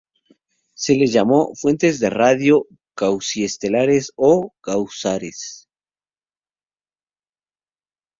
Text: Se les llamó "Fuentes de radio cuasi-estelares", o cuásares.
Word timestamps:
Se 0.73 0.95
les 0.95 1.11
llamó 1.13 1.53
"Fuentes 1.53 1.99
de 1.99 2.09
radio 2.09 2.65
cuasi-estelares", 2.97 4.11
o 4.15 4.51
cuásares. 4.59 5.67